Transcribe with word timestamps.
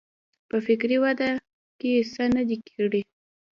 په 0.49 0.57
فکري 0.65 0.97
وده 1.03 1.29
کې 1.79 1.91
څه 2.13 2.23
نه 2.35 2.41
دي 2.49 2.57
کړي. 2.69 3.01